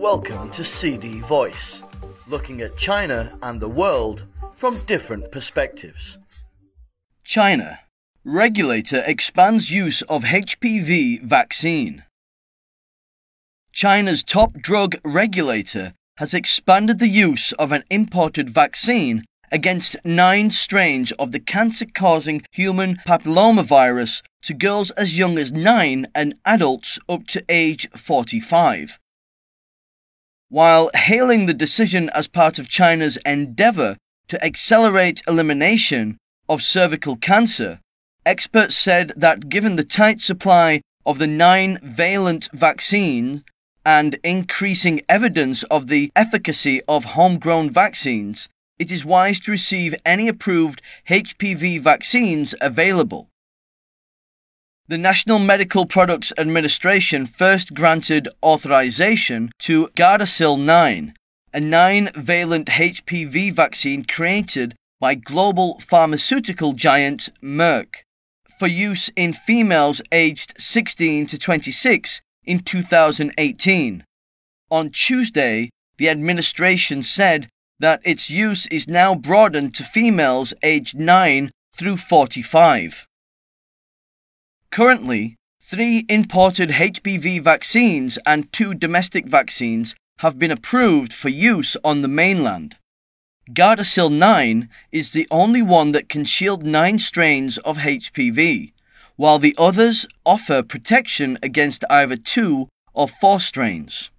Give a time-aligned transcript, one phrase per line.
[0.00, 1.82] Welcome to CD Voice,
[2.26, 4.24] looking at China and the world
[4.56, 6.16] from different perspectives.
[7.22, 7.80] China.
[8.24, 12.04] Regulator expands use of HPV vaccine.
[13.74, 21.12] China's top drug regulator has expanded the use of an imported vaccine against nine strains
[21.18, 27.26] of the cancer causing human papillomavirus to girls as young as 9 and adults up
[27.26, 28.98] to age 45.
[30.50, 33.96] While hailing the decision as part of China's endeavour
[34.26, 36.18] to accelerate elimination
[36.48, 37.78] of cervical cancer,
[38.26, 43.44] experts said that given the tight supply of the nine valent vaccine
[43.86, 50.26] and increasing evidence of the efficacy of homegrown vaccines, it is wise to receive any
[50.26, 53.29] approved HPV vaccines available.
[54.90, 61.14] The National Medical Products Administration first granted authorization to Gardasil 9,
[61.54, 68.02] a nine valent HPV vaccine created by global pharmaceutical giant Merck,
[68.58, 74.02] for use in females aged 16 to 26 in 2018.
[74.72, 81.52] On Tuesday, the administration said that its use is now broadened to females aged 9
[81.76, 83.06] through 45.
[84.70, 92.02] Currently, three imported HPV vaccines and two domestic vaccines have been approved for use on
[92.02, 92.76] the mainland.
[93.50, 98.72] Gardasil 9 is the only one that can shield nine strains of HPV,
[99.16, 104.10] while the others offer protection against either two or four strains.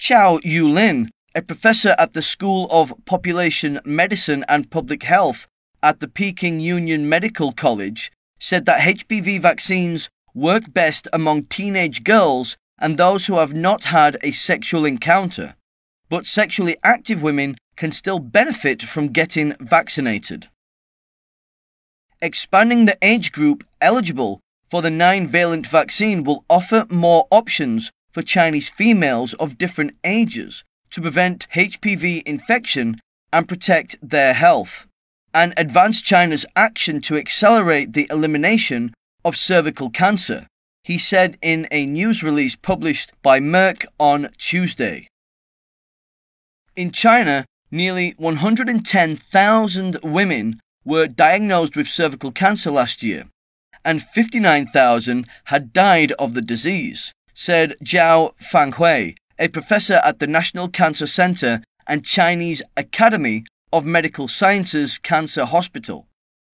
[0.00, 5.46] Qiao Youlin a professor at the School of Population Medicine and Public Health
[5.82, 12.56] at the Peking Union Medical College, said that HPV vaccines work best among teenage girls
[12.80, 15.56] and those who have not had a sexual encounter,
[16.08, 20.48] but sexually active women can still benefit from getting vaccinated.
[22.20, 28.22] Expanding the age group eligible for the nine valent vaccine will offer more options for
[28.22, 33.00] Chinese females of different ages to prevent HPV infection
[33.32, 34.86] and protect their health,
[35.32, 38.94] and advance China's action to accelerate the elimination
[39.24, 40.46] of cervical cancer,
[40.84, 45.06] he said in a news release published by Merck on Tuesday.
[46.76, 53.24] In China, nearly 110,000 women were diagnosed with cervical cancer last year,
[53.84, 60.68] and 59,000 had died of the disease, said Zhao Fanghui, a professor at the National
[60.68, 66.06] Cancer Center and Chinese Academy of Medical Sciences Cancer Hospital,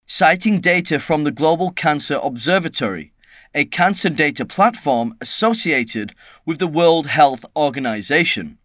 [0.07, 3.13] citing data from the Global Cancer Observatory,
[3.55, 6.15] a cancer data platform associated
[6.45, 8.59] with the World Health Organization.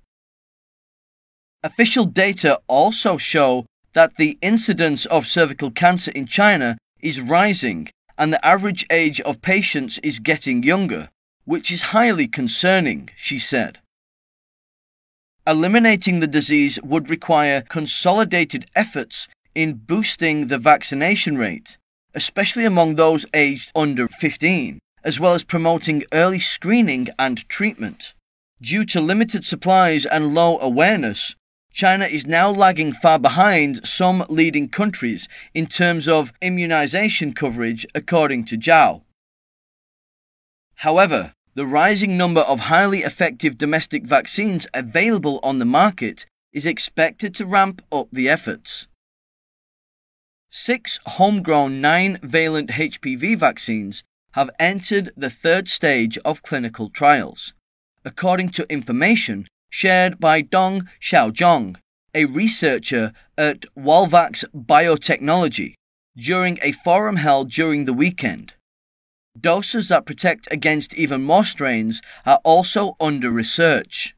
[1.63, 8.33] Official data also show that the incidence of cervical cancer in China is rising and
[8.33, 11.09] the average age of patients is getting younger,
[11.45, 13.79] which is highly concerning, she said.
[15.49, 21.75] Eliminating the disease would require consolidated efforts in boosting the vaccination rate,
[22.13, 28.13] especially among those aged under 15, as well as promoting early screening and treatment.
[28.61, 31.35] Due to limited supplies and low awareness,
[31.73, 38.45] China is now lagging far behind some leading countries in terms of immunization coverage, according
[38.45, 39.01] to Zhao.
[40.75, 47.33] However, the rising number of highly effective domestic vaccines available on the market is expected
[47.35, 48.87] to ramp up the efforts.
[50.49, 57.53] Six homegrown nine valent HPV vaccines have entered the third stage of clinical trials,
[58.05, 61.77] according to information shared by Dong Xiaozhong,
[62.13, 65.73] a researcher at Walvax Biotechnology,
[66.17, 68.53] during a forum held during the weekend.
[69.41, 74.15] Doses that protect against even more strains are also under research.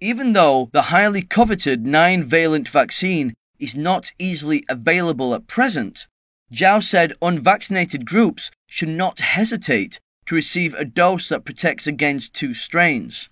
[0.00, 6.08] Even though the highly coveted 9 valent vaccine is not easily available at present,
[6.52, 12.52] Zhao said unvaccinated groups should not hesitate to receive a dose that protects against two
[12.54, 13.28] strains.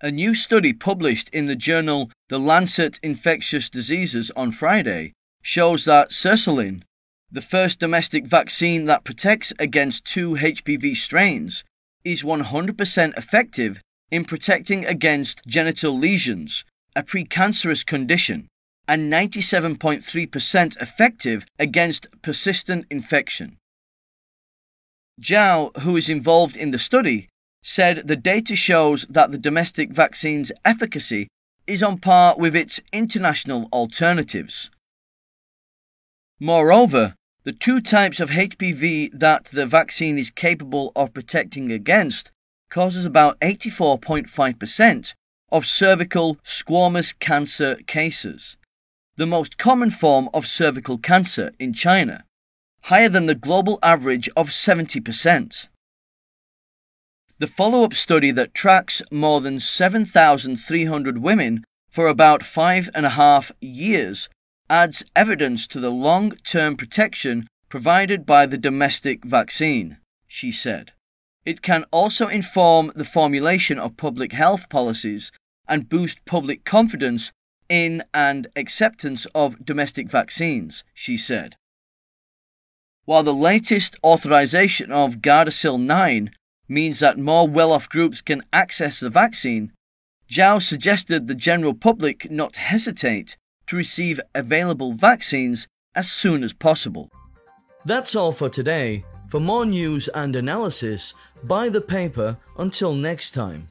[0.00, 6.10] A new study published in the journal The Lancet Infectious Diseases on Friday shows that
[6.10, 6.82] Cecolin,
[7.30, 11.64] the first domestic vaccine that protects against two HPV strains,
[12.04, 13.80] is 100% effective
[14.10, 16.64] in protecting against genital lesions,
[16.96, 18.48] a precancerous condition,
[18.86, 23.58] and 97.3% effective against persistent infection.
[25.20, 27.28] Zhao, who is involved in the study,
[27.62, 31.28] said the data shows that the domestic vaccine's efficacy
[31.66, 34.70] is on par with its international alternatives.
[36.40, 37.14] Moreover,
[37.44, 42.30] the two types of HPV that the vaccine is capable of protecting against
[42.70, 45.14] causes about 84.5%
[45.50, 48.56] of cervical squamous cancer cases,
[49.16, 52.24] the most common form of cervical cancer in China,
[52.82, 55.68] higher than the global average of 70%.
[57.38, 63.10] The follow up study that tracks more than 7,300 women for about five and a
[63.10, 64.28] half years
[64.70, 70.92] adds evidence to the long term protection provided by the domestic vaccine, she said.
[71.44, 75.30] It can also inform the formulation of public health policies
[75.66, 77.32] and boost public confidence
[77.68, 81.56] in and acceptance of domestic vaccines, she said.
[83.04, 86.30] While the latest authorization of Gardasil 9
[86.68, 89.72] means that more well off groups can access the vaccine,
[90.30, 93.36] Zhao suggested the general public not hesitate
[93.68, 97.10] to receive available vaccines as soon as possible.
[97.84, 99.04] That's all for today.
[99.28, 103.68] For more news and analysis, buy the paper until next time.